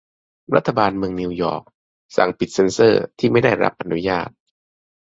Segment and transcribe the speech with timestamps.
[0.55, 1.63] รัฐบาลเมืองนิวยอร์ก
[2.15, 4.29] สั่งปิดเซ็นเซอร์ที่ไม่ได้รับอนุญาต